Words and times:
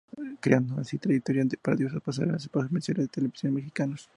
Creando 0.43 0.81
así 0.81 0.97
trayectoria 0.97 1.45
para 1.61 1.77
diversas 1.77 2.01
pasarelas 2.01 2.43
y 2.45 2.49
comerciales 2.49 3.03
de 3.03 3.07
televisión 3.07 3.53
mexicanos. 3.53 4.09